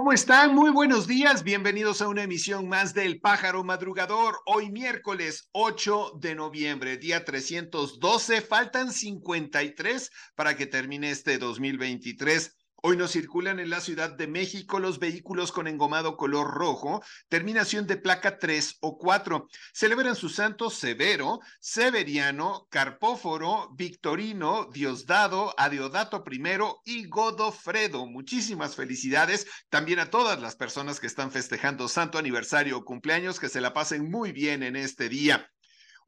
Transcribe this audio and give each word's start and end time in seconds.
¿Cómo 0.00 0.14
están? 0.14 0.54
Muy 0.54 0.70
buenos 0.70 1.06
días. 1.06 1.44
Bienvenidos 1.44 2.00
a 2.00 2.08
una 2.08 2.22
emisión 2.22 2.66
más 2.70 2.94
del 2.94 3.20
Pájaro 3.20 3.62
Madrugador. 3.64 4.38
Hoy 4.46 4.70
miércoles 4.70 5.50
8 5.52 6.12
de 6.22 6.34
noviembre, 6.34 6.96
día 6.96 7.22
312. 7.22 8.40
Faltan 8.40 8.94
53 8.94 10.10
para 10.34 10.56
que 10.56 10.66
termine 10.66 11.10
este 11.10 11.36
2023. 11.36 12.56
Hoy 12.82 12.96
no 12.96 13.08
circulan 13.08 13.60
en 13.60 13.68
la 13.68 13.80
Ciudad 13.80 14.10
de 14.10 14.26
México 14.26 14.78
los 14.78 14.98
vehículos 14.98 15.52
con 15.52 15.66
engomado 15.66 16.16
color 16.16 16.50
rojo, 16.50 17.02
terminación 17.28 17.86
de 17.86 17.98
placa 17.98 18.38
3 18.38 18.78
o 18.80 18.96
4. 18.96 19.48
Celebran 19.74 20.16
sus 20.16 20.36
santos 20.36 20.74
Severo, 20.74 21.40
Severiano, 21.60 22.66
Carpóforo, 22.70 23.68
Victorino, 23.74 24.70
Diosdado, 24.72 25.54
Adeodato 25.58 26.24
I 26.30 26.42
y 26.86 27.06
Godofredo. 27.06 28.06
Muchísimas 28.06 28.76
felicidades 28.76 29.46
también 29.68 29.98
a 29.98 30.08
todas 30.08 30.40
las 30.40 30.56
personas 30.56 31.00
que 31.00 31.06
están 31.06 31.30
festejando 31.30 31.86
santo 31.86 32.16
aniversario 32.16 32.78
o 32.78 32.84
cumpleaños, 32.84 33.38
que 33.38 33.50
se 33.50 33.60
la 33.60 33.74
pasen 33.74 34.10
muy 34.10 34.32
bien 34.32 34.62
en 34.62 34.76
este 34.76 35.10
día. 35.10 35.50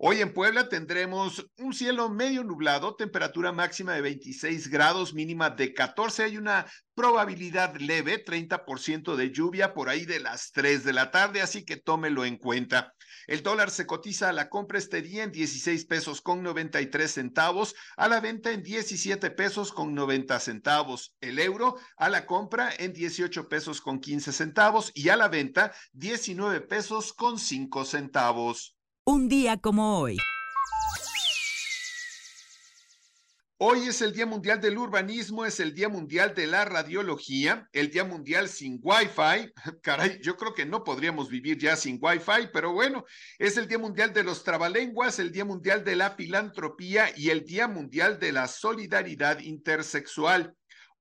Hoy 0.04 0.20
en 0.20 0.34
Puebla 0.34 0.68
tendremos 0.68 1.46
un 1.58 1.72
cielo 1.72 2.10
medio 2.10 2.42
nublado, 2.42 2.96
temperatura 2.96 3.52
máxima 3.52 3.94
de 3.94 4.00
26 4.00 4.66
grados, 4.66 5.14
mínima 5.14 5.48
de 5.48 5.72
14. 5.72 6.24
Hay 6.24 6.36
una 6.36 6.66
probabilidad 6.96 7.76
leve, 7.76 8.24
30% 8.24 9.14
de 9.14 9.30
lluvia 9.30 9.74
por 9.74 9.88
ahí 9.88 10.04
de 10.04 10.18
las 10.18 10.50
3 10.50 10.82
de 10.82 10.92
la 10.92 11.12
tarde, 11.12 11.40
así 11.40 11.64
que 11.64 11.76
tómelo 11.76 12.24
en 12.24 12.36
cuenta. 12.36 12.92
El 13.28 13.44
dólar 13.44 13.70
se 13.70 13.86
cotiza 13.86 14.28
a 14.28 14.32
la 14.32 14.48
compra 14.48 14.78
este 14.80 15.02
día 15.02 15.22
en 15.22 15.30
16 15.30 15.84
pesos 15.84 16.20
con 16.20 16.42
93 16.42 17.08
centavos, 17.08 17.76
a 17.96 18.08
la 18.08 18.18
venta 18.18 18.50
en 18.50 18.64
17 18.64 19.30
pesos 19.30 19.72
con 19.72 19.94
90 19.94 20.40
centavos. 20.40 21.14
El 21.20 21.38
euro 21.38 21.76
a 21.96 22.08
la 22.08 22.26
compra 22.26 22.72
en 22.76 22.92
18 22.92 23.48
pesos 23.48 23.80
con 23.80 24.00
15 24.00 24.32
centavos 24.32 24.90
y 24.94 25.10
a 25.10 25.16
la 25.16 25.28
venta 25.28 25.72
19 25.92 26.60
pesos 26.62 27.12
con 27.12 27.38
5 27.38 27.84
centavos. 27.84 28.76
Un 29.04 29.28
día 29.28 29.56
como 29.56 29.98
hoy. 29.98 30.16
Hoy 33.58 33.88
es 33.88 34.00
el 34.00 34.12
Día 34.12 34.26
Mundial 34.26 34.60
del 34.60 34.78
Urbanismo, 34.78 35.44
es 35.44 35.58
el 35.58 35.74
Día 35.74 35.88
Mundial 35.88 36.36
de 36.36 36.46
la 36.46 36.64
Radiología, 36.64 37.68
el 37.72 37.90
Día 37.90 38.04
Mundial 38.04 38.48
sin 38.48 38.78
Wi-Fi. 38.80 39.52
Caray, 39.82 40.20
yo 40.22 40.36
creo 40.36 40.54
que 40.54 40.66
no 40.66 40.84
podríamos 40.84 41.28
vivir 41.28 41.58
ya 41.58 41.74
sin 41.74 41.98
Wi-Fi, 42.00 42.50
pero 42.52 42.72
bueno, 42.72 43.04
es 43.40 43.56
el 43.56 43.66
Día 43.66 43.78
Mundial 43.78 44.12
de 44.12 44.22
los 44.22 44.44
Trabalenguas, 44.44 45.18
el 45.18 45.32
Día 45.32 45.44
Mundial 45.44 45.82
de 45.82 45.96
la 45.96 46.10
Filantropía 46.10 47.10
y 47.16 47.30
el 47.30 47.44
Día 47.44 47.66
Mundial 47.66 48.20
de 48.20 48.30
la 48.30 48.46
Solidaridad 48.46 49.40
Intersexual. 49.40 50.54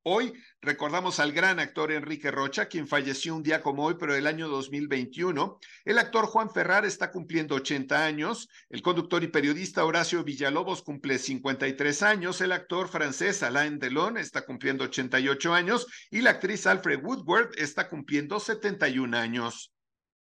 Hoy 0.03 0.33
recordamos 0.61 1.19
al 1.19 1.31
gran 1.31 1.59
actor 1.59 1.91
Enrique 1.91 2.31
Rocha, 2.31 2.66
quien 2.66 2.88
falleció 2.88 3.35
un 3.35 3.44
día 3.44 3.61
como 3.61 3.85
hoy, 3.85 3.97
pero 3.99 4.16
el 4.16 4.25
año 4.25 4.47
2021. 4.47 5.59
El 5.85 5.99
actor 5.99 6.25
Juan 6.25 6.49
Ferrar 6.49 6.85
está 6.85 7.11
cumpliendo 7.11 7.53
80 7.53 8.03
años. 8.03 8.49
El 8.69 8.81
conductor 8.81 9.23
y 9.23 9.27
periodista 9.27 9.85
Horacio 9.85 10.23
Villalobos 10.23 10.81
cumple 10.81 11.19
53 11.19 12.02
años. 12.02 12.41
El 12.41 12.52
actor 12.52 12.88
francés 12.88 13.43
Alain 13.43 13.77
Delon 13.77 14.17
está 14.17 14.43
cumpliendo 14.43 14.86
88 14.86 15.53
años. 15.53 15.86
Y 16.09 16.21
la 16.21 16.31
actriz 16.31 16.65
Alfred 16.65 17.03
Woodward 17.03 17.52
está 17.58 17.87
cumpliendo 17.87 18.39
71 18.39 19.15
años. 19.15 19.71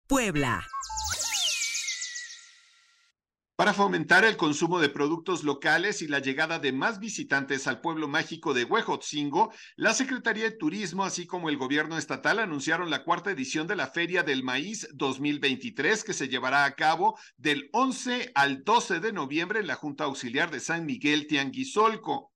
Puebla. 0.06 0.66
Para 3.62 3.74
fomentar 3.74 4.24
el 4.24 4.36
consumo 4.36 4.80
de 4.80 4.88
productos 4.88 5.44
locales 5.44 6.02
y 6.02 6.08
la 6.08 6.18
llegada 6.18 6.58
de 6.58 6.72
más 6.72 6.98
visitantes 6.98 7.68
al 7.68 7.80
pueblo 7.80 8.08
mágico 8.08 8.54
de 8.54 8.64
Huejotzingo, 8.64 9.52
la 9.76 9.94
Secretaría 9.94 10.42
de 10.42 10.56
Turismo, 10.56 11.04
así 11.04 11.28
como 11.28 11.48
el 11.48 11.56
gobierno 11.56 11.96
estatal, 11.96 12.40
anunciaron 12.40 12.90
la 12.90 13.04
cuarta 13.04 13.30
edición 13.30 13.68
de 13.68 13.76
la 13.76 13.86
Feria 13.86 14.24
del 14.24 14.42
Maíz 14.42 14.88
2023, 14.94 16.02
que 16.02 16.12
se 16.12 16.26
llevará 16.26 16.64
a 16.64 16.74
cabo 16.74 17.16
del 17.36 17.70
11 17.72 18.32
al 18.34 18.64
12 18.64 18.98
de 18.98 19.12
noviembre 19.12 19.60
en 19.60 19.68
la 19.68 19.76
Junta 19.76 20.02
Auxiliar 20.06 20.50
de 20.50 20.58
San 20.58 20.84
Miguel 20.84 21.28
Tianguisolco. 21.28 22.31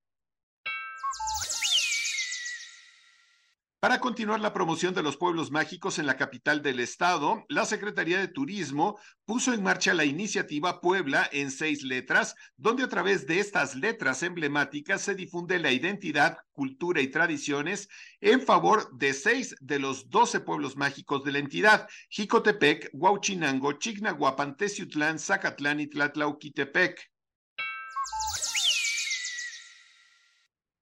Para 3.78 4.00
continuar 4.00 4.40
la 4.40 4.54
promoción 4.54 4.94
de 4.94 5.02
los 5.02 5.18
pueblos 5.18 5.50
mágicos 5.50 5.98
en 5.98 6.06
la 6.06 6.16
capital 6.16 6.62
del 6.62 6.80
estado, 6.80 7.44
la 7.50 7.66
Secretaría 7.66 8.18
de 8.18 8.26
Turismo 8.26 8.98
puso 9.26 9.52
en 9.52 9.62
marcha 9.62 9.92
la 9.92 10.06
iniciativa 10.06 10.80
Puebla 10.80 11.28
en 11.30 11.50
seis 11.50 11.82
letras, 11.82 12.34
donde 12.56 12.84
a 12.84 12.88
través 12.88 13.26
de 13.26 13.38
estas 13.38 13.76
letras 13.76 14.22
emblemáticas 14.22 15.02
se 15.02 15.14
difunde 15.14 15.58
la 15.58 15.72
identidad, 15.72 16.38
cultura 16.52 17.02
y 17.02 17.10
tradiciones 17.10 17.88
en 18.22 18.40
favor 18.40 18.96
de 18.96 19.12
seis 19.12 19.54
de 19.60 19.78
los 19.78 20.08
doce 20.08 20.40
pueblos 20.40 20.74
mágicos 20.78 21.22
de 21.22 21.32
la 21.32 21.38
entidad, 21.38 21.86
Jicotepec, 22.08 22.88
Huauchinango, 22.94 23.74
Chignahuapan, 23.74 24.56
Teciutlán, 24.56 25.18
Zacatlán 25.18 25.80
y 25.80 25.86
Tlatlauquitepec. 25.88 27.10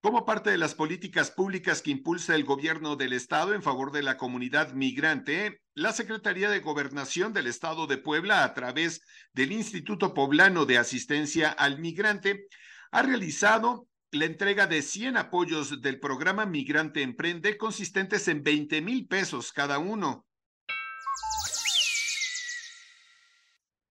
Como 0.05 0.27
parte 0.27 0.51
de 0.51 0.59
las 0.59 0.75
políticas 0.75 1.31
públicas 1.31 1.81
que 1.81 1.91
impulsa 1.91 2.35
el 2.35 2.45
gobierno 2.45 2.95
del 2.95 3.15
estado 3.15 3.55
en 3.55 3.63
favor 3.63 3.91
de 3.91 4.03
la 4.03 4.19
comunidad 4.19 4.75
migrante, 4.75 5.63
la 5.73 5.95
Secretaría 5.95 6.51
de 6.51 6.61
Gobernación 6.61 7.33
del 7.33 7.47
Estado 7.47 7.87
de 7.87 7.97
Puebla, 7.97 8.45
a 8.45 8.53
través 8.53 9.01
del 9.33 9.51
Instituto 9.51 10.13
Poblano 10.13 10.67
de 10.67 10.77
Asistencia 10.77 11.49
al 11.49 11.79
Migrante, 11.79 12.49
ha 12.91 13.01
realizado 13.01 13.89
la 14.11 14.27
entrega 14.27 14.67
de 14.67 14.83
100 14.83 15.17
apoyos 15.17 15.81
del 15.81 15.99
programa 15.99 16.45
Migrante 16.45 17.01
Emprende, 17.01 17.57
consistentes 17.57 18.29
en 18.29 18.43
20 18.43 18.83
mil 18.83 19.07
pesos 19.07 19.53
cada 19.53 19.79
uno. 19.79 20.27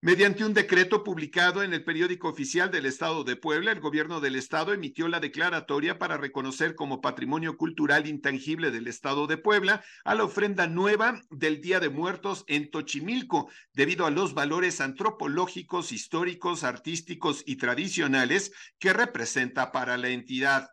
Mediante 0.05 0.43
un 0.43 0.53
decreto 0.53 1.01
publicado 1.01 1.63
en 1.63 1.73
el 1.73 1.85
periódico 1.85 2.27
oficial 2.27 2.69
del 2.69 2.85
Estado 2.85 3.23
de 3.23 3.37
Puebla, 3.37 3.71
el 3.71 3.79
gobierno 3.79 4.19
del 4.19 4.35
Estado 4.35 4.73
emitió 4.73 5.07
la 5.07 5.21
declaratoria 5.21 5.97
para 5.97 6.17
reconocer 6.17 6.75
como 6.75 6.99
patrimonio 6.99 7.55
cultural 7.55 8.05
intangible 8.05 8.69
del 8.69 8.87
Estado 8.87 9.27
de 9.27 9.37
Puebla 9.37 9.81
a 10.03 10.13
la 10.13 10.25
ofrenda 10.25 10.67
nueva 10.67 11.21
del 11.29 11.61
Día 11.61 11.79
de 11.79 11.87
Muertos 11.87 12.43
en 12.47 12.69
Tochimilco, 12.69 13.49
debido 13.71 14.05
a 14.05 14.11
los 14.11 14.33
valores 14.33 14.81
antropológicos, 14.81 15.93
históricos, 15.93 16.65
artísticos 16.65 17.41
y 17.45 17.55
tradicionales 17.55 18.51
que 18.79 18.91
representa 18.91 19.71
para 19.71 19.95
la 19.95 20.09
entidad. 20.09 20.67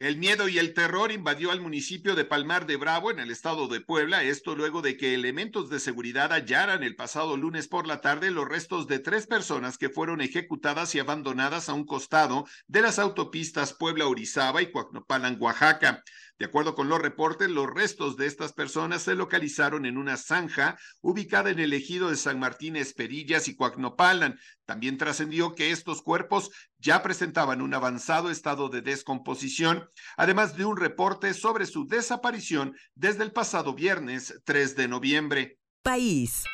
El 0.00 0.16
miedo 0.16 0.48
y 0.48 0.58
el 0.60 0.74
terror 0.74 1.10
invadió 1.10 1.50
al 1.50 1.60
municipio 1.60 2.14
de 2.14 2.24
Palmar 2.24 2.66
de 2.66 2.76
Bravo, 2.76 3.10
en 3.10 3.18
el 3.18 3.32
estado 3.32 3.66
de 3.66 3.80
Puebla, 3.80 4.22
esto 4.22 4.54
luego 4.54 4.80
de 4.80 4.96
que 4.96 5.12
elementos 5.12 5.70
de 5.70 5.80
seguridad 5.80 6.30
hallaran 6.30 6.84
el 6.84 6.94
pasado 6.94 7.36
lunes 7.36 7.66
por 7.66 7.84
la 7.88 8.00
tarde 8.00 8.30
los 8.30 8.48
restos 8.48 8.86
de 8.86 9.00
tres 9.00 9.26
personas 9.26 9.76
que 9.76 9.88
fueron 9.88 10.20
ejecutadas 10.20 10.94
y 10.94 11.00
abandonadas 11.00 11.68
a 11.68 11.72
un 11.72 11.84
costado 11.84 12.46
de 12.68 12.80
las 12.80 13.00
autopistas 13.00 13.72
Puebla-Orizaba 13.72 14.62
y 14.62 14.70
Coacnopalan, 14.70 15.36
Oaxaca. 15.40 16.04
De 16.38 16.46
acuerdo 16.46 16.76
con 16.76 16.88
los 16.88 17.00
reportes, 17.00 17.50
los 17.50 17.68
restos 17.68 18.16
de 18.16 18.26
estas 18.26 18.52
personas 18.52 19.02
se 19.02 19.16
localizaron 19.16 19.86
en 19.86 19.98
una 19.98 20.16
zanja 20.16 20.78
ubicada 21.00 21.50
en 21.50 21.58
el 21.58 21.72
ejido 21.72 22.10
de 22.10 22.16
San 22.16 22.38
Martín 22.38 22.76
Esperillas 22.76 23.48
y 23.48 23.56
Coacnopalan. 23.56 24.38
También 24.64 24.98
trascendió 24.98 25.56
que 25.56 25.72
estos 25.72 26.00
cuerpos 26.00 26.50
ya 26.78 27.02
presentaban 27.02 27.60
un 27.60 27.74
avanzado 27.74 28.30
estado 28.30 28.68
de 28.68 28.82
descomposición, 28.82 29.90
además 30.16 30.56
de 30.56 30.64
un 30.64 30.76
reporte 30.76 31.34
sobre 31.34 31.66
su 31.66 31.88
desaparición 31.88 32.76
desde 32.94 33.24
el 33.24 33.32
pasado 33.32 33.74
viernes 33.74 34.40
3 34.44 34.76
de 34.76 34.86
noviembre. 34.86 35.58
País. 35.82 36.44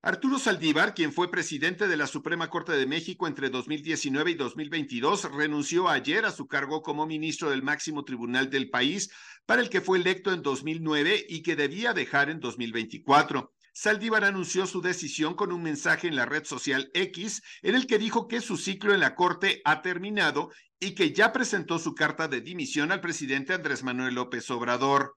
Arturo 0.00 0.38
Saldívar, 0.38 0.94
quien 0.94 1.12
fue 1.12 1.28
presidente 1.28 1.88
de 1.88 1.96
la 1.96 2.06
Suprema 2.06 2.48
Corte 2.48 2.70
de 2.70 2.86
México 2.86 3.26
entre 3.26 3.50
2019 3.50 4.30
y 4.30 4.34
2022, 4.34 5.32
renunció 5.32 5.88
ayer 5.88 6.24
a 6.24 6.30
su 6.30 6.46
cargo 6.46 6.82
como 6.82 7.04
ministro 7.04 7.50
del 7.50 7.64
máximo 7.64 8.04
tribunal 8.04 8.48
del 8.48 8.70
país, 8.70 9.10
para 9.44 9.60
el 9.60 9.68
que 9.68 9.80
fue 9.80 9.98
electo 9.98 10.32
en 10.32 10.42
2009 10.42 11.26
y 11.28 11.42
que 11.42 11.56
debía 11.56 11.94
dejar 11.94 12.30
en 12.30 12.38
2024. 12.38 13.52
Saldívar 13.72 14.22
anunció 14.22 14.68
su 14.68 14.82
decisión 14.82 15.34
con 15.34 15.50
un 15.50 15.64
mensaje 15.64 16.06
en 16.06 16.14
la 16.14 16.26
red 16.26 16.44
social 16.44 16.90
X 16.94 17.42
en 17.62 17.74
el 17.74 17.88
que 17.88 17.98
dijo 17.98 18.28
que 18.28 18.40
su 18.40 18.56
ciclo 18.56 18.94
en 18.94 19.00
la 19.00 19.16
Corte 19.16 19.60
ha 19.64 19.82
terminado 19.82 20.50
y 20.78 20.94
que 20.94 21.12
ya 21.12 21.32
presentó 21.32 21.80
su 21.80 21.96
carta 21.96 22.28
de 22.28 22.40
dimisión 22.40 22.92
al 22.92 23.00
presidente 23.00 23.52
Andrés 23.52 23.82
Manuel 23.82 24.14
López 24.14 24.48
Obrador. 24.52 25.16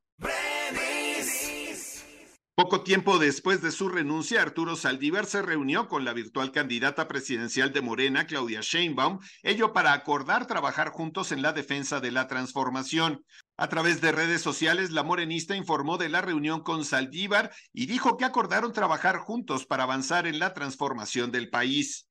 Poco 2.62 2.82
tiempo 2.84 3.18
después 3.18 3.64
de 3.64 3.72
su 3.72 3.90
renuncia, 3.90 4.40
Arturo 4.40 4.76
Saldívar 4.76 5.26
se 5.26 5.42
reunió 5.42 5.88
con 5.88 6.06
la 6.06 6.14
virtual 6.14 6.52
candidata 6.52 7.08
presidencial 7.08 7.74
de 7.74 7.82
Morena, 7.82 8.28
Claudia 8.28 8.60
Sheinbaum, 8.62 9.18
ello 9.42 9.74
para 9.74 9.94
acordar 9.94 10.46
trabajar 10.46 10.90
juntos 10.90 11.32
en 11.32 11.42
la 11.42 11.54
defensa 11.54 12.00
de 12.00 12.12
la 12.12 12.28
transformación. 12.28 13.26
A 13.58 13.68
través 13.68 14.00
de 14.00 14.12
redes 14.12 14.44
sociales, 14.44 14.92
la 14.92 15.02
morenista 15.02 15.56
informó 15.56 15.98
de 15.98 16.10
la 16.10 16.22
reunión 16.22 16.62
con 16.62 16.86
Saldívar 16.86 17.52
y 17.74 17.88
dijo 17.88 18.16
que 18.16 18.26
acordaron 18.26 18.74
trabajar 18.74 19.18
juntos 19.18 19.66
para 19.66 19.82
avanzar 19.82 20.28
en 20.28 20.38
la 20.38 20.54
transformación 20.54 21.32
del 21.32 21.50
país. 21.50 22.08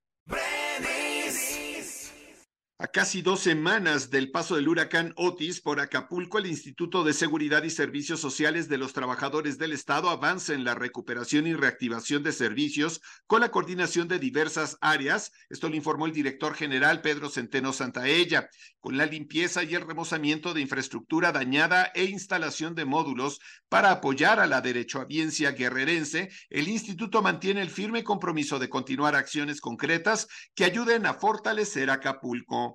A 2.83 2.87
casi 2.87 3.21
dos 3.21 3.41
semanas 3.41 4.09
del 4.09 4.31
paso 4.31 4.57
del 4.57 4.67
huracán 4.67 5.13
Otis 5.17 5.61
por 5.61 5.81
Acapulco, 5.81 6.39
el 6.39 6.47
Instituto 6.47 7.05
de 7.05 7.13
Seguridad 7.13 7.63
y 7.63 7.69
Servicios 7.69 8.21
Sociales 8.21 8.71
de 8.71 8.79
los 8.79 8.95
Trabajadores 8.95 9.59
del 9.59 9.75
Estado 9.75 10.09
avanza 10.09 10.55
en 10.55 10.65
la 10.65 10.75
recuperación 10.75 11.47
y 11.47 11.53
reactivación 11.53 12.23
de 12.23 12.33
servicios 12.33 13.03
con 13.27 13.43
la 13.43 13.51
coordinación 13.51 14.09
de 14.09 14.19
diversas 14.19 14.79
áreas. 14.81 15.31
Esto 15.51 15.69
lo 15.69 15.77
informó 15.77 16.07
el 16.07 16.13
director 16.13 16.55
general 16.55 17.03
Pedro 17.03 17.29
Centeno 17.29 17.75
Santaella, 17.75 18.49
con 18.81 18.97
la 18.97 19.05
limpieza 19.05 19.63
y 19.63 19.75
el 19.75 19.87
remozamiento 19.87 20.55
de 20.55 20.63
infraestructura 20.63 21.33
dañada 21.33 21.93
e 21.95 22.05
instalación 22.05 22.75
de 22.75 22.87
módulos 22.87 23.41
para 23.69 23.91
apoyar 23.91 24.41
a 24.41 24.47
la 24.47 24.63
derechohabiencia 24.63 25.51
guerrerense. 25.51 26.31
El 26.49 26.67
instituto 26.69 27.21
mantiene 27.21 27.61
el 27.61 27.69
firme 27.69 28.05
compromiso 28.05 28.59
de 28.59 28.71
continuar 28.71 29.17
acciones 29.17 29.61
concretas 29.61 30.29
que 30.55 30.65
ayuden 30.65 31.05
a 31.05 31.13
fortalecer 31.13 31.91
Acapulco. 31.91 32.70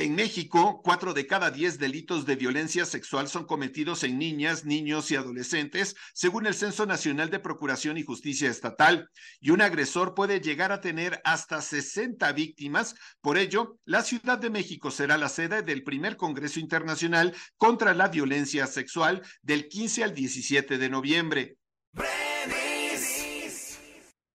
En 0.00 0.14
México, 0.14 0.80
cuatro 0.84 1.12
de 1.12 1.26
cada 1.26 1.50
diez 1.50 1.76
delitos 1.76 2.24
de 2.24 2.36
violencia 2.36 2.86
sexual 2.86 3.26
son 3.26 3.46
cometidos 3.46 4.04
en 4.04 4.16
niñas, 4.16 4.64
niños 4.64 5.10
y 5.10 5.16
adolescentes, 5.16 5.96
según 6.14 6.46
el 6.46 6.54
Censo 6.54 6.86
Nacional 6.86 7.30
de 7.30 7.40
Procuración 7.40 7.98
y 7.98 8.04
Justicia 8.04 8.48
Estatal, 8.48 9.10
y 9.40 9.50
un 9.50 9.60
agresor 9.60 10.14
puede 10.14 10.40
llegar 10.40 10.70
a 10.70 10.80
tener 10.80 11.20
hasta 11.24 11.60
60 11.60 12.30
víctimas. 12.30 12.94
Por 13.20 13.38
ello, 13.38 13.80
la 13.84 14.04
Ciudad 14.04 14.38
de 14.38 14.50
México 14.50 14.92
será 14.92 15.18
la 15.18 15.28
sede 15.28 15.62
del 15.62 15.82
primer 15.82 16.16
Congreso 16.16 16.60
Internacional 16.60 17.34
contra 17.56 17.92
la 17.92 18.06
Violencia 18.06 18.68
Sexual 18.68 19.20
del 19.42 19.66
15 19.66 20.04
al 20.04 20.14
17 20.14 20.78
de 20.78 20.88
noviembre. 20.88 21.56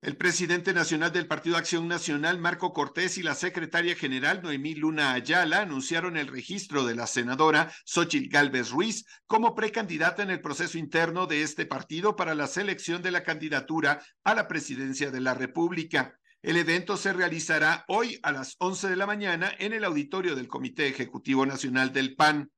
El 0.04 0.18
presidente 0.18 0.74
nacional 0.74 1.14
del 1.14 1.28
Partido 1.28 1.56
Acción 1.56 1.88
Nacional, 1.88 2.38
Marco 2.38 2.74
Cortés, 2.74 3.18
y 3.18 3.24
la 3.24 3.36
secretaria 3.36 3.96
general, 3.96 4.42
Noemí 4.44 4.76
Luna 4.76 5.14
Ayala, 5.14 5.62
anunciaron 5.62 6.18
el 6.18 6.28
registro 6.28 6.84
de 6.84 6.94
la 6.94 7.08
senadora 7.08 7.72
Xochitl 7.86 8.28
Gálvez 8.28 8.72
Ruiz 8.72 9.06
como 9.28 9.56
precandidata 9.56 10.22
en 10.22 10.30
el 10.30 10.42
proceso 10.42 10.78
interno 10.78 11.26
de 11.26 11.42
este 11.42 11.66
partido 11.66 12.18
para 12.18 12.36
la 12.36 12.48
selección 12.48 13.02
de 13.02 13.12
la 13.12 13.24
candidatura 13.24 14.02
a 14.26 14.36
la 14.36 14.50
presidencia 14.50 15.10
de 15.10 15.22
la 15.22 15.36
República. 15.36 16.20
El 16.42 16.58
evento 16.58 16.98
se 16.98 17.14
realizará 17.14 17.86
hoy 17.88 18.20
a 18.24 18.34
las 18.34 18.58
11 18.60 18.90
de 18.90 18.98
la 18.98 19.08
mañana 19.08 19.54
en 19.58 19.72
el 19.72 19.86
auditorio 19.86 20.36
del 20.36 20.50
Comité 20.50 20.90
Ejecutivo 20.90 21.46
Nacional 21.46 21.94
del 21.94 22.18
PAN. 22.18 22.52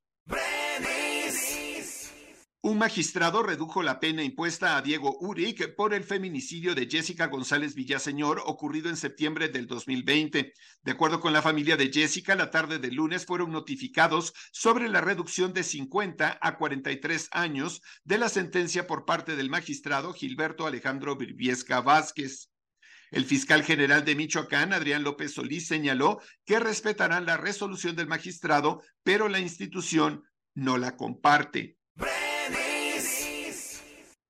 Un 2.66 2.80
magistrado 2.80 3.44
redujo 3.44 3.84
la 3.84 4.00
pena 4.00 4.24
impuesta 4.24 4.76
a 4.76 4.82
Diego 4.82 5.20
Uric 5.20 5.76
por 5.76 5.94
el 5.94 6.04
feminicidio 6.04 6.74
de 6.74 6.88
Jessica 6.90 7.28
González 7.28 7.76
Villaseñor 7.76 8.42
ocurrido 8.44 8.90
en 8.90 8.98
septiembre 8.98 9.50
del 9.50 9.68
2020. 9.68 10.52
De 10.82 10.92
acuerdo 10.92 11.20
con 11.20 11.32
la 11.32 11.44
familia 11.44 11.78
de 11.78 11.94
Jessica, 11.94 12.34
la 12.34 12.50
tarde 12.50 12.80
del 12.80 12.96
lunes 12.96 13.28
fueron 13.28 13.52
notificados 13.52 14.34
sobre 14.52 14.90
la 14.90 15.00
reducción 15.00 15.54
de 15.54 15.62
50 15.62 16.40
a 16.42 16.58
43 16.58 17.30
años 17.34 17.84
de 18.04 18.18
la 18.18 18.30
sentencia 18.30 18.88
por 18.88 19.06
parte 19.06 19.36
del 19.36 19.52
magistrado 19.52 20.12
Gilberto 20.12 20.66
Alejandro 20.66 21.16
Virviesca 21.16 21.82
Vázquez. 21.82 22.50
El 23.12 23.26
fiscal 23.26 23.62
general 23.62 24.06
de 24.06 24.16
Michoacán, 24.16 24.74
Adrián 24.74 25.04
López 25.04 25.36
Solís, 25.36 25.68
señaló 25.68 26.20
que 26.46 26.60
respetarán 26.60 27.28
la 27.28 27.38
resolución 27.38 27.96
del 27.96 28.08
magistrado, 28.08 28.82
pero 29.04 29.30
la 29.30 29.38
institución 29.38 30.24
no 30.56 30.80
la 30.80 30.98
comparte. 30.98 31.78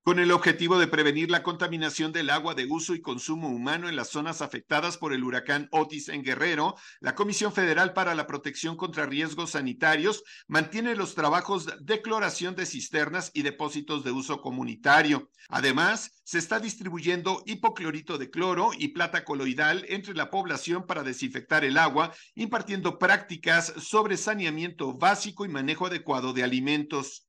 Con 0.06 0.20
el 0.20 0.30
objetivo 0.30 0.78
de 0.78 0.86
prevenir 0.86 1.32
la 1.32 1.42
contaminación 1.42 2.12
del 2.12 2.30
agua 2.30 2.54
de 2.54 2.64
uso 2.64 2.94
y 2.94 3.00
consumo 3.00 3.48
humano 3.48 3.88
en 3.88 3.96
las 3.96 4.10
zonas 4.10 4.40
afectadas 4.40 4.98
por 4.98 5.12
el 5.12 5.24
huracán 5.24 5.66
Otis 5.72 6.08
en 6.10 6.22
Guerrero, 6.22 6.76
la 7.00 7.16
Comisión 7.16 7.52
Federal 7.52 7.92
para 7.92 8.14
la 8.14 8.28
Protección 8.28 8.76
contra 8.76 9.06
Riesgos 9.06 9.50
Sanitarios 9.50 10.22
mantiene 10.46 10.94
los 10.94 11.16
trabajos 11.16 11.66
de 11.80 12.02
cloración 12.02 12.54
de 12.54 12.66
cisternas 12.66 13.32
y 13.34 13.42
depósitos 13.42 14.04
de 14.04 14.12
uso 14.12 14.40
comunitario. 14.40 15.28
Además, 15.48 16.22
se 16.22 16.38
está 16.38 16.60
distribuyendo 16.60 17.42
hipoclorito 17.44 18.16
de 18.16 18.30
cloro 18.30 18.70
y 18.78 18.92
plata 18.92 19.24
coloidal 19.24 19.84
entre 19.88 20.14
la 20.14 20.30
población 20.30 20.86
para 20.86 21.02
desinfectar 21.02 21.64
el 21.64 21.76
agua, 21.76 22.14
impartiendo 22.36 23.00
prácticas 23.00 23.74
sobre 23.78 24.16
saneamiento 24.16 24.96
básico 24.96 25.44
y 25.44 25.48
manejo 25.48 25.86
adecuado 25.86 26.32
de 26.32 26.44
alimentos. 26.44 27.26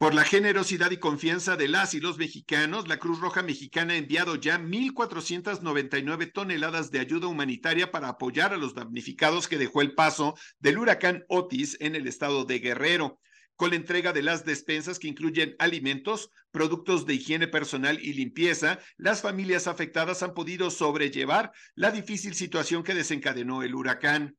Por 0.00 0.14
la 0.14 0.24
generosidad 0.24 0.90
y 0.92 0.96
confianza 0.96 1.58
de 1.58 1.68
las 1.68 1.92
y 1.92 2.00
los 2.00 2.16
mexicanos, 2.16 2.88
la 2.88 2.98
Cruz 2.98 3.20
Roja 3.20 3.42
Mexicana 3.42 3.92
ha 3.92 3.96
enviado 3.98 4.36
ya 4.36 4.58
1.499 4.58 6.32
toneladas 6.32 6.90
de 6.90 7.00
ayuda 7.00 7.26
humanitaria 7.26 7.92
para 7.92 8.08
apoyar 8.08 8.54
a 8.54 8.56
los 8.56 8.74
damnificados 8.74 9.46
que 9.46 9.58
dejó 9.58 9.82
el 9.82 9.94
paso 9.94 10.38
del 10.58 10.78
huracán 10.78 11.26
Otis 11.28 11.76
en 11.80 11.96
el 11.96 12.06
estado 12.06 12.46
de 12.46 12.60
Guerrero. 12.60 13.20
Con 13.56 13.72
la 13.72 13.76
entrega 13.76 14.14
de 14.14 14.22
las 14.22 14.46
despensas 14.46 14.98
que 14.98 15.08
incluyen 15.08 15.54
alimentos, 15.58 16.30
productos 16.50 17.04
de 17.04 17.16
higiene 17.16 17.46
personal 17.46 17.98
y 18.02 18.14
limpieza, 18.14 18.78
las 18.96 19.20
familias 19.20 19.66
afectadas 19.66 20.22
han 20.22 20.32
podido 20.32 20.70
sobrellevar 20.70 21.52
la 21.74 21.90
difícil 21.90 22.34
situación 22.34 22.84
que 22.84 22.94
desencadenó 22.94 23.62
el 23.62 23.74
huracán. 23.74 24.38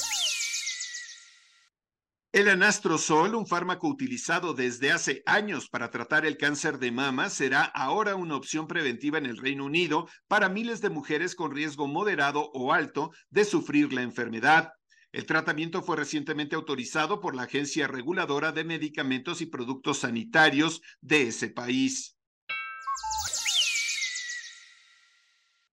El 2.33 2.47
anastrozol, 2.47 3.35
un 3.35 3.45
fármaco 3.45 3.89
utilizado 3.89 4.53
desde 4.53 4.93
hace 4.93 5.21
años 5.25 5.67
para 5.67 5.91
tratar 5.91 6.25
el 6.25 6.37
cáncer 6.37 6.79
de 6.79 6.89
mama, 6.89 7.29
será 7.29 7.63
ahora 7.63 8.15
una 8.15 8.37
opción 8.37 8.67
preventiva 8.67 9.17
en 9.17 9.25
el 9.25 9.35
Reino 9.35 9.65
Unido 9.65 10.07
para 10.29 10.47
miles 10.47 10.79
de 10.79 10.89
mujeres 10.89 11.35
con 11.35 11.53
riesgo 11.53 11.87
moderado 11.87 12.49
o 12.53 12.71
alto 12.71 13.11
de 13.29 13.43
sufrir 13.43 13.91
la 13.91 14.03
enfermedad. 14.03 14.71
El 15.11 15.25
tratamiento 15.25 15.83
fue 15.83 15.97
recientemente 15.97 16.55
autorizado 16.55 17.19
por 17.19 17.35
la 17.35 17.43
Agencia 17.43 17.85
Reguladora 17.87 18.53
de 18.53 18.63
Medicamentos 18.63 19.41
y 19.41 19.47
Productos 19.47 19.97
Sanitarios 19.97 20.81
de 21.01 21.23
ese 21.23 21.49
país. 21.49 22.15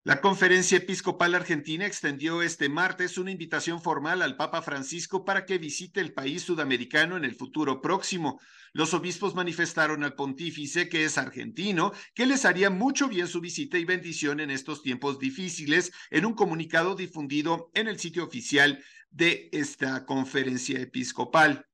La 0.08 0.22
Conferencia 0.22 0.78
Episcopal 0.78 1.34
Argentina 1.34 1.84
extendió 1.84 2.40
este 2.40 2.70
martes 2.70 3.18
una 3.18 3.30
invitación 3.30 3.82
formal 3.82 4.22
al 4.22 4.38
Papa 4.38 4.62
Francisco 4.62 5.22
para 5.22 5.44
que 5.44 5.58
visite 5.58 6.00
el 6.00 6.14
país 6.14 6.40
sudamericano 6.40 7.18
en 7.18 7.26
el 7.26 7.34
futuro 7.34 7.82
próximo. 7.82 8.40
Los 8.72 8.94
obispos 8.94 9.34
manifestaron 9.34 10.02
al 10.04 10.14
pontífice, 10.14 10.88
que 10.88 11.04
es 11.04 11.18
argentino, 11.18 11.92
que 12.14 12.24
les 12.24 12.46
haría 12.46 12.70
mucho 12.70 13.06
bien 13.06 13.28
su 13.28 13.42
visita 13.42 13.76
y 13.76 13.84
bendición 13.84 14.40
en 14.40 14.50
estos 14.50 14.80
tiempos 14.80 15.18
difíciles, 15.18 15.92
en 16.08 16.24
un 16.24 16.32
comunicado 16.32 16.94
difundido 16.94 17.70
en 17.74 17.86
el 17.86 17.98
sitio 17.98 18.24
oficial 18.24 18.82
de 19.10 19.50
esta 19.52 20.06
conferencia 20.06 20.80
episcopal. 20.80 21.67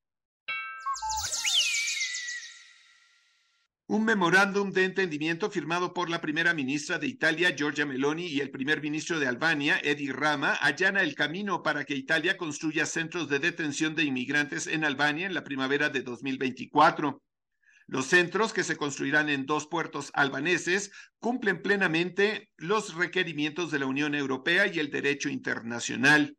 Un 3.87 4.07
memorándum 4.07 4.71
de 4.71 4.85
entendimiento 4.85 5.51
firmado 5.51 5.93
por 5.93 6.09
la 6.09 6.23
primera 6.23 6.55
ministra 6.55 6.99
de 6.99 7.07
Italia, 7.07 7.55
Giorgia 7.55 7.85
Meloni, 7.85 8.27
y 8.27 8.41
el 8.41 8.51
primer 8.51 8.81
ministro 8.81 9.19
de 9.19 9.27
Albania, 9.27 9.79
Edi 9.85 10.11
Rama, 10.11 10.55
allana 10.63 11.03
el 11.03 11.15
camino 11.15 11.63
para 11.63 11.85
que 11.85 11.95
Italia 11.95 12.39
construya 12.39 12.87
centros 12.87 13.29
de 13.29 13.41
detención 13.41 13.95
de 13.95 14.05
inmigrantes 14.05 14.67
en 14.69 14.85
Albania 14.85 15.27
en 15.27 15.35
la 15.35 15.45
primavera 15.45 15.91
de 15.91 16.01
2024. 16.01 17.23
Los 17.87 18.07
centros, 18.07 18.55
que 18.55 18.65
se 18.65 18.79
construirán 18.79 19.29
en 19.29 19.45
dos 19.45 19.67
puertos 19.67 20.11
albaneses, 20.15 20.91
cumplen 21.19 21.61
plenamente 21.61 22.49
los 22.57 22.95
requerimientos 22.95 23.71
de 23.71 23.81
la 23.81 23.87
Unión 23.87 24.15
Europea 24.15 24.67
y 24.67 24.79
el 24.79 24.91
derecho 24.91 25.29
internacional. 25.29 26.39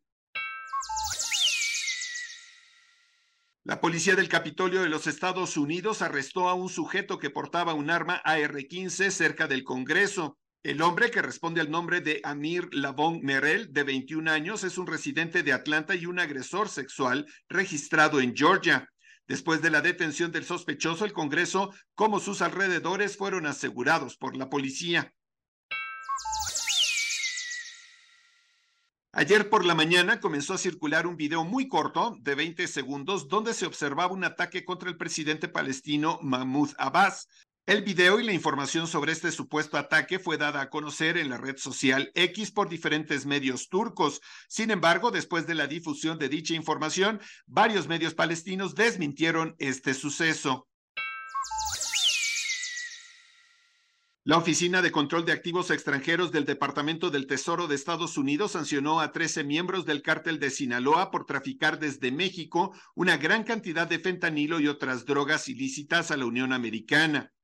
La 3.67 3.81
policía 3.81 4.15
del 4.15 4.29
Capitolio 4.29 4.83
de 4.83 4.89
los 4.89 5.07
Estados 5.07 5.57
Unidos 5.57 6.03
arrestó 6.03 6.49
a 6.49 6.53
un 6.53 6.69
sujeto 6.69 7.17
que 7.17 7.31
portaba 7.31 7.73
un 7.73 7.89
arma 7.89 8.21
AR-15 8.23 9.09
cerca 9.09 9.47
del 9.47 9.63
Congreso. 9.63 10.37
El 10.61 10.83
hombre, 10.83 11.09
que 11.09 11.23
responde 11.23 11.61
al 11.61 11.71
nombre 11.71 11.99
de 11.99 12.21
Amir 12.23 12.69
Lavon 12.71 13.21
Merel, 13.23 13.73
de 13.73 13.81
21 13.81 14.29
años, 14.29 14.63
es 14.63 14.77
un 14.77 14.85
residente 14.85 15.41
de 15.41 15.51
Atlanta 15.51 15.95
y 15.95 16.05
un 16.05 16.19
agresor 16.19 16.69
sexual 16.69 17.25
registrado 17.49 18.21
en 18.21 18.35
Georgia. 18.35 18.87
Después 19.27 19.63
de 19.63 19.71
la 19.71 19.81
detención 19.81 20.31
del 20.31 20.45
sospechoso, 20.45 21.03
el 21.03 21.13
Congreso, 21.13 21.73
como 21.95 22.19
sus 22.19 22.43
alrededores, 22.43 23.17
fueron 23.17 23.47
asegurados 23.47 24.15
por 24.15 24.37
la 24.37 24.47
policía. 24.47 25.11
Ayer 29.17 29.49
por 29.49 29.63
la 29.63 29.75
mañana 29.75 30.19
comenzó 30.19 30.53
a 30.53 30.57
circular 30.57 31.07
un 31.07 31.15
video 31.15 31.45
muy 31.45 31.69
corto 31.69 32.17
de 32.19 32.35
20 32.35 32.67
segundos 32.67 33.29
donde 33.29 33.53
se 33.53 33.65
observaba 33.65 34.11
un 34.11 34.25
ataque 34.25 34.65
contra 34.65 34.89
el 34.89 34.97
presidente 34.97 35.47
palestino 35.47 36.19
Mahmoud 36.21 36.71
Abbas. 36.77 37.29
El 37.65 37.83
video 37.83 38.19
y 38.19 38.25
la 38.25 38.33
información 38.33 38.87
sobre 38.87 39.13
este 39.13 39.31
supuesto 39.31 39.77
ataque 39.77 40.19
fue 40.19 40.35
dada 40.35 40.59
a 40.59 40.69
conocer 40.69 41.17
en 41.17 41.29
la 41.29 41.37
red 41.37 41.55
social 41.55 42.11
X 42.13 42.51
por 42.51 42.67
diferentes 42.67 43.25
medios 43.25 43.69
turcos. 43.69 44.19
Sin 44.49 44.69
embargo, 44.69 45.11
después 45.11 45.47
de 45.47 45.55
la 45.55 45.67
difusión 45.67 46.19
de 46.19 46.27
dicha 46.27 46.53
información, 46.53 47.21
varios 47.45 47.87
medios 47.87 48.15
palestinos 48.15 48.75
desmintieron 48.75 49.55
este 49.59 49.93
suceso. 49.93 50.67
La 54.27 54.37
Oficina 54.37 54.81
de 54.81 54.91
Control 54.91 55.23
de 55.23 55.33
Activos 55.33 55.69
Extranjeros 55.69 56.31
del 56.31 56.45
Departamento 56.45 57.11
del 57.11 57.27
Tesoro 57.27 57.67
de 57.67 57.75
Estados 57.75 58.17
Unidos 58.17 58.53
sancionó 58.53 58.99
a 58.99 59.11
13 59.11 59.43
miembros 59.43 59.85
del 59.85 60.01
cártel 60.01 60.39
de 60.39 60.49
Sinaloa 60.49 61.11
por 61.11 61.27
traficar 61.27 61.77
desde 61.77 62.11
México 62.11 62.73
una 62.95 63.17
gran 63.17 63.43
cantidad 63.43 63.87
de 63.87 63.99
fentanilo 63.99 64.59
y 64.59 64.67
otras 64.67 65.05
drogas 65.05 65.47
ilícitas 65.47 66.09
a 66.09 66.17
la 66.17 66.25
Unión 66.25 66.53
Americana. 66.53 67.34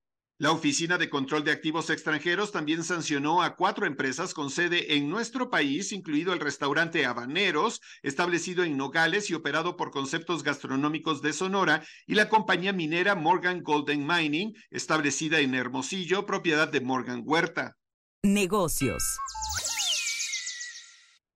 La 0.41 0.51
Oficina 0.51 0.97
de 0.97 1.07
Control 1.07 1.43
de 1.43 1.51
Activos 1.51 1.91
Extranjeros 1.91 2.51
también 2.51 2.83
sancionó 2.83 3.43
a 3.43 3.55
cuatro 3.55 3.85
empresas 3.85 4.33
con 4.33 4.49
sede 4.49 4.95
en 4.95 5.07
nuestro 5.07 5.51
país, 5.51 5.91
incluido 5.91 6.33
el 6.33 6.39
restaurante 6.39 7.05
Habaneros, 7.05 7.79
establecido 8.01 8.63
en 8.63 8.75
Nogales 8.75 9.29
y 9.29 9.35
operado 9.35 9.77
por 9.77 9.91
conceptos 9.91 10.41
gastronómicos 10.41 11.21
de 11.21 11.33
Sonora, 11.33 11.85
y 12.07 12.15
la 12.15 12.27
compañía 12.27 12.73
minera 12.73 13.13
Morgan 13.13 13.61
Golden 13.61 14.07
Mining, 14.07 14.53
establecida 14.71 15.41
en 15.41 15.53
Hermosillo, 15.53 16.25
propiedad 16.25 16.67
de 16.67 16.81
Morgan 16.81 17.21
Huerta. 17.23 17.77
Negocios. 18.23 19.03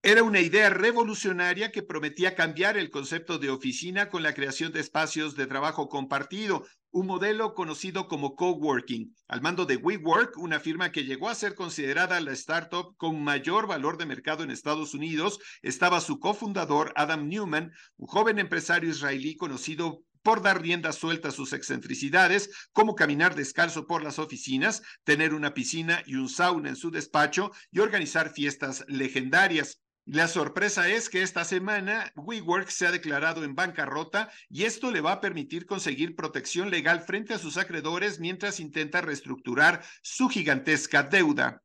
Era 0.07 0.21
una 0.21 0.39
idea 0.39 0.69
revolucionaria 0.69 1.71
que 1.71 1.81
prometía 1.81 2.35
cambiar 2.35 2.77
el 2.77 2.91
concepto 2.91 3.39
de 3.39 3.49
oficina 3.49 4.07
con 4.07 4.21
la 4.21 4.35
creación 4.35 4.71
de 4.71 4.79
espacios 4.79 5.35
de 5.35 5.47
trabajo 5.47 5.89
compartido, 5.89 6.63
un 6.91 7.07
modelo 7.07 7.55
conocido 7.55 8.07
como 8.07 8.35
coworking, 8.35 9.15
al 9.27 9.41
mando 9.41 9.65
de 9.65 9.77
WeWork, 9.77 10.37
una 10.37 10.59
firma 10.59 10.91
que 10.91 11.05
llegó 11.05 11.27
a 11.27 11.33
ser 11.33 11.55
considerada 11.55 12.21
la 12.21 12.33
startup 12.33 12.95
con 12.97 13.23
mayor 13.23 13.65
valor 13.65 13.97
de 13.97 14.05
mercado 14.05 14.43
en 14.43 14.51
Estados 14.51 14.93
Unidos, 14.93 15.39
estaba 15.63 15.99
su 16.01 16.19
cofundador 16.19 16.93
Adam 16.95 17.27
Newman, 17.27 17.71
un 17.97 18.05
joven 18.05 18.37
empresario 18.37 18.91
israelí 18.91 19.35
conocido 19.35 20.03
por 20.21 20.43
dar 20.43 20.61
rienda 20.61 20.91
suelta 20.91 21.29
a 21.29 21.31
sus 21.31 21.51
excentricidades, 21.51 22.51
como 22.73 22.93
caminar 22.93 23.33
descalzo 23.33 23.87
por 23.87 24.03
las 24.03 24.19
oficinas, 24.19 24.83
tener 25.03 25.33
una 25.33 25.55
piscina 25.55 26.03
y 26.05 26.13
un 26.13 26.29
sauna 26.29 26.69
en 26.69 26.75
su 26.75 26.91
despacho 26.91 27.51
y 27.71 27.79
organizar 27.79 28.31
fiestas 28.31 28.85
legendarias. 28.87 29.81
La 30.05 30.27
sorpresa 30.27 30.87
es 30.87 31.09
que 31.09 31.23
esta 31.23 31.43
semana 31.43 32.11
WeWork 32.15 32.69
se 32.69 32.85
ha 32.85 32.91
declarado 32.91 33.43
en 33.43 33.55
bancarrota 33.55 34.29
y 34.49 34.65
esto 34.65 34.91
le 34.91 35.01
va 35.01 35.13
a 35.13 35.21
permitir 35.21 35.65
conseguir 35.65 36.15
protección 36.15 36.69
legal 36.69 37.01
frente 37.01 37.33
a 37.33 37.39
sus 37.39 37.57
acreedores 37.57 38.19
mientras 38.19 38.59
intenta 38.59 39.01
reestructurar 39.01 39.83
su 40.03 40.29
gigantesca 40.29 41.01
deuda. 41.01 41.63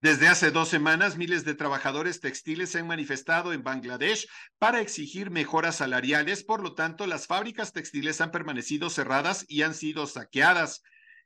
Desde 0.00 0.28
hace 0.28 0.52
dos 0.52 0.68
semanas, 0.68 1.16
miles 1.16 1.44
de 1.44 1.54
trabajadores 1.54 2.20
textiles 2.20 2.70
se 2.70 2.78
han 2.78 2.86
manifestado 2.86 3.52
en 3.52 3.64
Bangladesh 3.64 4.28
para 4.58 4.80
exigir 4.80 5.30
mejoras 5.30 5.76
salariales, 5.76 6.44
por 6.44 6.62
lo 6.62 6.74
tanto, 6.74 7.08
las 7.08 7.26
fábricas 7.26 7.72
textiles 7.72 8.20
han 8.20 8.30
permanecido 8.30 8.88
cerradas 8.88 9.44
y 9.48 9.62
han 9.62 9.74
sido 9.74 10.06
saqueadas. 10.06 10.82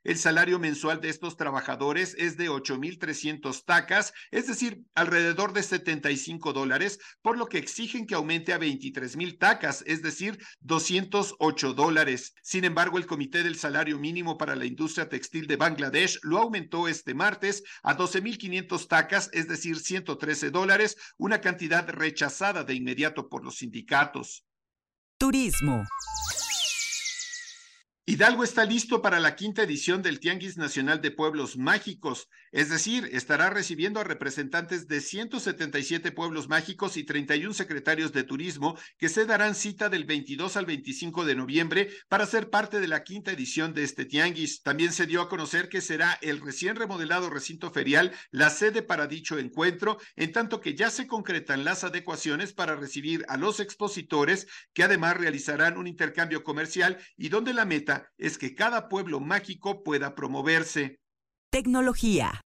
El 0.07 0.17
salario 0.17 0.57
mensual 0.57 1.01
de 1.01 1.09
estos 1.09 1.35
trabajadores 1.35 2.15
es 2.17 2.37
de 2.37 2.49
8.300 2.49 3.65
tacas, 3.65 4.13
es 4.31 4.47
decir, 4.47 4.85
alrededor 4.95 5.51
de 5.51 5.61
75 5.61 6.53
dólares, 6.53 6.97
por 7.21 7.37
lo 7.37 7.47
que 7.47 7.57
exigen 7.57 8.07
que 8.07 8.15
aumente 8.15 8.53
a 8.53 8.57
23.000 8.57 9.37
tacas, 9.37 9.83
es 9.85 10.01
decir, 10.01 10.37
208 10.61 11.73
dólares. 11.73 12.33
Sin 12.41 12.63
embargo, 12.63 12.97
el 12.97 13.05
Comité 13.05 13.43
del 13.43 13.57
Salario 13.57 13.99
Mínimo 13.99 14.37
para 14.37 14.55
la 14.55 14.63
Industria 14.63 15.09
Textil 15.09 15.45
de 15.45 15.57
Bangladesh 15.57 16.19
lo 16.23 16.37
aumentó 16.37 16.87
este 16.87 17.13
martes 17.13 17.63
a 17.83 17.97
12.500 17.97 18.87
tacas, 18.87 19.29
es 19.33 19.49
decir, 19.49 19.77
113 19.77 20.51
dólares, 20.51 20.95
una 21.17 21.41
cantidad 21.41 21.85
rechazada 21.89 22.63
de 22.63 22.75
inmediato 22.75 23.27
por 23.27 23.43
los 23.43 23.57
sindicatos. 23.57 24.45
Turismo. 25.17 25.83
Hidalgo 28.09 28.45
está 28.45 28.63
listo 28.63 29.01
para 29.01 29.19
la 29.19 29.35
quinta 29.35 29.63
edición 29.63 30.01
del 30.01 30.21
Tianguis 30.21 30.55
Nacional 30.55 31.01
de 31.01 31.11
Pueblos 31.11 31.57
Mágicos, 31.57 32.29
es 32.53 32.69
decir, 32.69 33.09
estará 33.11 33.49
recibiendo 33.49 33.99
a 33.99 34.05
representantes 34.05 34.87
de 34.87 35.01
177 35.01 36.13
pueblos 36.13 36.47
mágicos 36.47 36.95
y 36.95 37.03
31 37.03 37.53
secretarios 37.53 38.13
de 38.13 38.23
turismo 38.23 38.79
que 38.97 39.09
se 39.09 39.25
darán 39.25 39.55
cita 39.55 39.89
del 39.89 40.05
22 40.05 40.55
al 40.55 40.65
25 40.65 41.25
de 41.25 41.35
noviembre 41.35 41.89
para 42.07 42.25
ser 42.25 42.49
parte 42.49 42.79
de 42.79 42.87
la 42.87 43.03
quinta 43.03 43.33
edición 43.33 43.73
de 43.73 43.83
este 43.83 44.05
Tianguis. 44.05 44.63
También 44.63 44.93
se 44.93 45.05
dio 45.05 45.21
a 45.21 45.27
conocer 45.27 45.67
que 45.67 45.81
será 45.81 46.17
el 46.21 46.39
recién 46.39 46.77
remodelado 46.77 47.29
recinto 47.29 47.71
ferial 47.71 48.13
la 48.31 48.49
sede 48.49 48.81
para 48.83 49.07
dicho 49.07 49.37
encuentro, 49.37 49.97
en 50.15 50.31
tanto 50.31 50.61
que 50.61 50.75
ya 50.75 50.89
se 50.89 51.07
concretan 51.07 51.65
las 51.65 51.83
adecuaciones 51.83 52.53
para 52.53 52.77
recibir 52.77 53.25
a 53.27 53.35
los 53.35 53.59
expositores 53.59 54.47
que 54.73 54.83
además 54.83 55.17
realizarán 55.17 55.77
un 55.77 55.87
intercambio 55.87 56.45
comercial 56.45 56.97
y 57.17 57.27
donde 57.27 57.53
la 57.53 57.65
meta 57.97 58.11
es 58.17 58.37
que 58.37 58.55
cada 58.55 58.89
pueblo 58.89 59.19
mágico 59.19 59.83
pueda 59.83 60.15
promoverse. 60.15 60.99
Tecnología. 61.51 62.41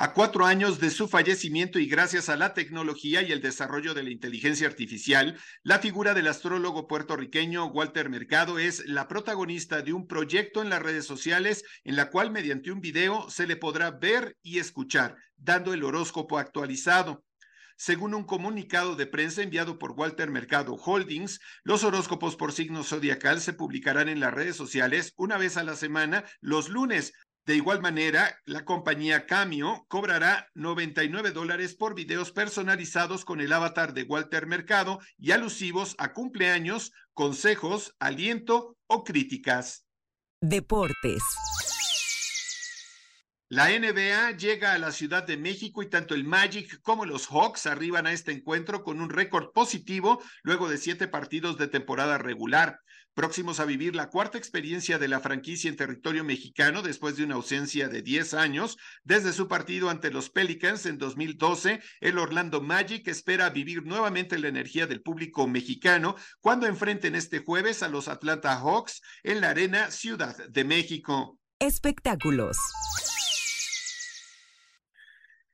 A 0.00 0.12
cuatro 0.12 0.46
años 0.46 0.78
de 0.78 0.90
su 0.90 1.08
fallecimiento 1.08 1.80
y 1.80 1.86
gracias 1.86 2.28
a 2.28 2.36
la 2.36 2.54
tecnología 2.54 3.22
y 3.22 3.32
el 3.32 3.40
desarrollo 3.40 3.94
de 3.94 4.04
la 4.04 4.10
inteligencia 4.10 4.68
artificial, 4.68 5.36
la 5.64 5.80
figura 5.80 6.14
del 6.14 6.28
astrólogo 6.28 6.86
puertorriqueño 6.86 7.66
Walter 7.66 8.08
Mercado 8.08 8.60
es 8.60 8.86
la 8.86 9.08
protagonista 9.08 9.82
de 9.82 9.92
un 9.92 10.06
proyecto 10.06 10.62
en 10.62 10.70
las 10.70 10.80
redes 10.80 11.04
sociales 11.04 11.64
en 11.82 11.96
la 11.96 12.10
cual 12.10 12.30
mediante 12.30 12.70
un 12.70 12.80
video 12.80 13.28
se 13.28 13.48
le 13.48 13.56
podrá 13.56 13.90
ver 13.90 14.36
y 14.40 14.60
escuchar, 14.60 15.16
dando 15.36 15.72
el 15.72 15.82
horóscopo 15.82 16.38
actualizado. 16.38 17.24
Según 17.78 18.12
un 18.12 18.24
comunicado 18.24 18.96
de 18.96 19.06
prensa 19.06 19.40
enviado 19.40 19.78
por 19.78 19.92
Walter 19.92 20.32
Mercado 20.32 20.74
Holdings, 20.74 21.40
los 21.62 21.84
horóscopos 21.84 22.34
por 22.34 22.52
signo 22.52 22.82
zodiacal 22.82 23.40
se 23.40 23.52
publicarán 23.52 24.08
en 24.08 24.18
las 24.18 24.34
redes 24.34 24.56
sociales 24.56 25.14
una 25.16 25.38
vez 25.38 25.56
a 25.56 25.62
la 25.62 25.76
semana, 25.76 26.24
los 26.40 26.68
lunes. 26.68 27.12
De 27.46 27.54
igual 27.54 27.80
manera, 27.80 28.36
la 28.46 28.64
compañía 28.64 29.26
Cameo 29.26 29.86
cobrará 29.86 30.48
99 30.54 31.30
dólares 31.30 31.76
por 31.76 31.94
videos 31.94 32.32
personalizados 32.32 33.24
con 33.24 33.40
el 33.40 33.52
avatar 33.52 33.94
de 33.94 34.02
Walter 34.02 34.48
Mercado 34.48 34.98
y 35.16 35.30
alusivos 35.30 35.94
a 35.98 36.12
cumpleaños, 36.12 36.90
consejos, 37.14 37.94
aliento 38.00 38.76
o 38.88 39.04
críticas. 39.04 39.86
Deportes. 40.40 41.22
La 43.50 43.70
NBA 43.70 44.32
llega 44.32 44.74
a 44.74 44.78
la 44.78 44.92
Ciudad 44.92 45.26
de 45.26 45.38
México 45.38 45.82
y 45.82 45.88
tanto 45.88 46.14
el 46.14 46.24
Magic 46.24 46.82
como 46.82 47.06
los 47.06 47.28
Hawks 47.28 47.64
arriban 47.64 48.06
a 48.06 48.12
este 48.12 48.30
encuentro 48.30 48.84
con 48.84 49.00
un 49.00 49.08
récord 49.08 49.52
positivo 49.54 50.22
luego 50.42 50.68
de 50.68 50.76
siete 50.76 51.08
partidos 51.08 51.56
de 51.56 51.66
temporada 51.66 52.18
regular. 52.18 52.80
Próximos 53.14 53.58
a 53.58 53.64
vivir 53.64 53.96
la 53.96 54.10
cuarta 54.10 54.36
experiencia 54.36 54.98
de 54.98 55.08
la 55.08 55.20
franquicia 55.20 55.70
en 55.70 55.76
territorio 55.76 56.24
mexicano 56.24 56.82
después 56.82 57.16
de 57.16 57.24
una 57.24 57.36
ausencia 57.36 57.88
de 57.88 58.02
10 58.02 58.34
años, 58.34 58.76
desde 59.02 59.32
su 59.32 59.48
partido 59.48 59.88
ante 59.88 60.10
los 60.10 60.28
Pelicans 60.28 60.84
en 60.84 60.98
2012, 60.98 61.80
el 62.00 62.18
Orlando 62.18 62.60
Magic 62.60 63.08
espera 63.08 63.48
vivir 63.48 63.82
nuevamente 63.82 64.38
la 64.38 64.48
energía 64.48 64.86
del 64.86 65.00
público 65.00 65.48
mexicano 65.48 66.16
cuando 66.42 66.66
enfrenten 66.66 67.14
este 67.14 67.38
jueves 67.38 67.82
a 67.82 67.88
los 67.88 68.08
Atlanta 68.08 68.56
Hawks 68.56 69.00
en 69.22 69.40
la 69.40 69.48
Arena 69.48 69.90
Ciudad 69.90 70.36
de 70.36 70.64
México. 70.64 71.38
Espectáculos. 71.58 72.58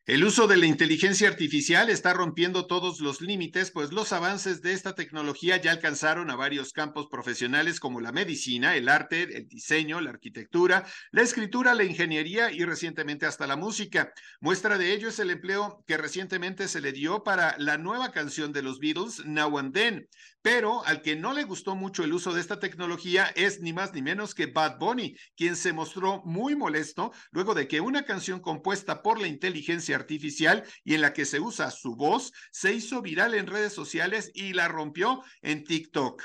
El 0.07 0.23
uso 0.23 0.47
de 0.47 0.59
la 0.59 0.67
inteligencia 0.67 1.29
artificial 1.29 1.89
está 1.89 2.13
rompiendo 2.13 2.67
todos 2.67 3.01
los 3.01 3.23
límites, 3.23 3.71
pues 3.71 3.91
los 3.91 4.13
avances 4.13 4.61
de 4.61 4.75
esta 4.75 4.95
tecnología 4.95 5.57
ya 5.57 5.71
alcanzaron 5.71 6.31
a 6.31 6.37
varios 6.37 6.75
campos 6.75 7.07
profesionales 7.11 7.81
como 7.81 8.03
la 8.03 8.13
medicina, 8.13 8.77
el 8.77 8.91
arte, 8.91 9.23
el 9.23 9.49
diseño, 9.49 10.03
la 10.03 10.11
arquitectura, 10.11 10.85
la 11.11 11.23
escritura, 11.23 11.75
la 11.75 11.85
ingeniería 11.85 12.53
y 12.53 12.67
recientemente 12.67 13.25
hasta 13.25 13.47
la 13.47 13.57
música. 13.57 14.13
Muestra 14.41 14.77
de 14.77 14.93
ello 14.93 15.09
es 15.09 15.19
el 15.21 15.31
empleo 15.31 15.83
que 15.87 15.97
recientemente 15.97 16.69
se 16.69 16.83
le 16.83 16.93
dio 16.93 17.25
para 17.25 17.57
la 17.57 17.79
nueva 17.79 18.13
canción 18.13 18.53
de 18.53 18.61
los 18.61 18.81
Beatles, 18.81 19.25
Now 19.25 19.57
and 19.57 19.73
Then. 19.73 20.09
Pero 20.45 20.85
al 20.85 21.01
que 21.01 21.17
no 21.17 21.33
le 21.33 21.45
gustó 21.45 21.75
mucho 21.75 22.05
el 22.05 22.13
uso 22.13 22.35
de 22.35 22.43
esta 22.43 22.61
tecnología 22.61 23.33
es 23.35 23.63
ni 23.63 23.73
más 23.73 23.95
ni 23.95 24.03
menos 24.03 24.35
que 24.35 24.45
Bad 24.45 24.79
Bunny, 24.79 25.17
quien 25.39 25.57
se 25.57 25.73
mostró 25.73 26.21
muy 26.27 26.55
molesto 26.55 27.13
luego 27.31 27.55
de 27.55 27.67
que 27.67 27.81
una 27.81 28.05
canción 28.05 28.41
compuesta 28.41 29.03
por 29.03 29.19
la 29.19 29.27
inteligencia 29.27 29.97
artificial 29.97 30.63
y 30.85 30.93
en 30.93 31.01
la 31.01 31.15
que 31.15 31.25
se 31.25 31.41
usa 31.41 31.71
su 31.71 31.97
voz 31.97 32.31
se 32.53 32.75
hizo 32.75 33.01
viral 33.01 33.33
en 33.33 33.47
redes 33.47 33.73
sociales 33.73 34.31
y 34.35 34.53
la 34.53 34.69
rompió 34.69 35.23
en 35.41 35.65
TikTok. 35.65 36.23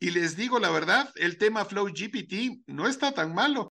Y 0.00 0.12
les 0.12 0.34
digo 0.34 0.58
la 0.58 0.70
verdad, 0.70 1.12
el 1.16 1.36
tema 1.36 1.66
Flow 1.66 1.88
GPT 1.88 2.62
no 2.68 2.88
está 2.88 3.12
tan 3.12 3.34
malo. 3.34 3.74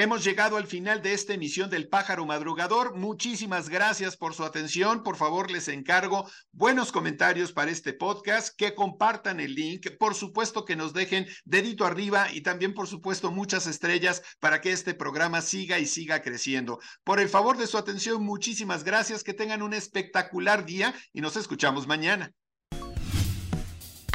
Hemos 0.00 0.22
llegado 0.22 0.58
al 0.58 0.68
final 0.68 1.02
de 1.02 1.12
esta 1.12 1.34
emisión 1.34 1.70
del 1.70 1.88
Pájaro 1.88 2.24
Madrugador. 2.24 2.94
Muchísimas 2.94 3.68
gracias 3.68 4.16
por 4.16 4.32
su 4.32 4.44
atención. 4.44 5.02
Por 5.02 5.16
favor, 5.16 5.50
les 5.50 5.66
encargo 5.66 6.30
buenos 6.52 6.92
comentarios 6.92 7.50
para 7.52 7.72
este 7.72 7.94
podcast, 7.94 8.54
que 8.56 8.76
compartan 8.76 9.40
el 9.40 9.56
link, 9.56 9.88
por 9.98 10.14
supuesto 10.14 10.64
que 10.64 10.76
nos 10.76 10.92
dejen 10.92 11.26
dedito 11.44 11.84
arriba 11.84 12.28
y 12.32 12.42
también, 12.42 12.74
por 12.74 12.86
supuesto, 12.86 13.32
muchas 13.32 13.66
estrellas 13.66 14.22
para 14.38 14.60
que 14.60 14.70
este 14.70 14.94
programa 14.94 15.42
siga 15.42 15.80
y 15.80 15.86
siga 15.86 16.22
creciendo. 16.22 16.78
Por 17.02 17.18
el 17.18 17.28
favor 17.28 17.58
de 17.58 17.66
su 17.66 17.76
atención, 17.76 18.22
muchísimas 18.22 18.84
gracias. 18.84 19.24
Que 19.24 19.34
tengan 19.34 19.62
un 19.62 19.74
espectacular 19.74 20.64
día 20.64 20.94
y 21.12 21.22
nos 21.22 21.36
escuchamos 21.36 21.88
mañana. 21.88 22.32